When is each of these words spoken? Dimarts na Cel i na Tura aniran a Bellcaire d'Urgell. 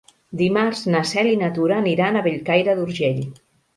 Dimarts 0.39 0.79
na 0.95 1.01
Cel 1.11 1.29
i 1.33 1.37
na 1.41 1.49
Tura 1.57 1.77
aniran 1.83 2.17
a 2.17 2.25
Bellcaire 2.29 2.79
d'Urgell. 2.81 3.21